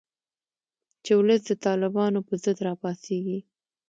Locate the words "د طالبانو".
1.47-2.19